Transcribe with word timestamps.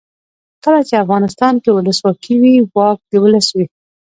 کله 0.63 0.81
چې 0.87 1.01
افغانستان 1.03 1.53
کې 1.63 1.69
ولسواکي 1.71 2.35
وي 2.41 2.55
واک 2.75 2.97
د 3.11 3.11
ولس 3.23 3.47
وي. 3.55 3.65